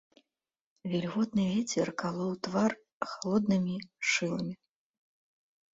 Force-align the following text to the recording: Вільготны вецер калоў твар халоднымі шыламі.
Вільготны 0.93 1.45
вецер 1.51 1.87
калоў 2.05 2.33
твар 2.49 2.71
халоднымі 3.13 3.75
шыламі. 4.15 4.55